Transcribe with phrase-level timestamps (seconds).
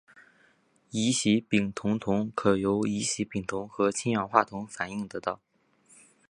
[0.89, 5.39] 乙酰丙酮铜可由乙酰丙酮和氢氧化铜反应得到。